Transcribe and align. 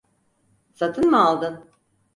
Satın 0.73 1.09
mı 1.09 1.17
aldın? 1.21 1.69